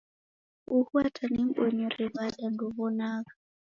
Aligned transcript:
Uhu 0.77 0.91
ata 1.03 1.23
nimbonyere 1.33 2.03
wada 2.15 2.45
ndew'onagha 2.53 3.33